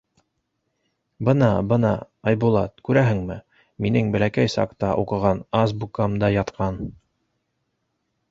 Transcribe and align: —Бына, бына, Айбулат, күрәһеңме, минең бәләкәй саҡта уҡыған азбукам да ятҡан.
—Бына, 1.27 1.49
бына, 1.73 1.89
Айбулат, 2.31 2.79
күрәһеңме, 2.87 3.37
минең 3.85 4.09
бәләкәй 4.15 4.51
саҡта 4.55 4.89
уҡыған 5.03 5.43
азбукам 5.61 6.15
да 6.25 6.31
ятҡан. 6.37 6.81